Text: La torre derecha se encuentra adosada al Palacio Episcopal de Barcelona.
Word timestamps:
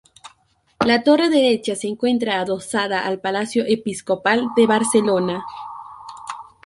La 0.83 1.03
torre 1.03 1.29
derecha 1.29 1.75
se 1.75 1.87
encuentra 1.87 2.41
adosada 2.41 3.05
al 3.05 3.19
Palacio 3.19 3.65
Episcopal 3.67 4.47
de 4.55 4.65
Barcelona. 4.65 5.43